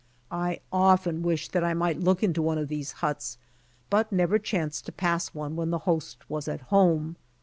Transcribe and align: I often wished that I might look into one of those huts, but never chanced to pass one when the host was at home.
I 0.31 0.61
often 0.71 1.21
wished 1.21 1.51
that 1.51 1.63
I 1.63 1.75
might 1.75 1.99
look 1.99 2.23
into 2.23 2.41
one 2.41 2.57
of 2.57 2.69
those 2.69 2.91
huts, 3.05 3.37
but 3.91 4.11
never 4.11 4.39
chanced 4.39 4.87
to 4.87 4.91
pass 4.91 5.27
one 5.27 5.55
when 5.55 5.69
the 5.69 5.77
host 5.85 6.27
was 6.27 6.47
at 6.47 6.61
home. 6.73 7.17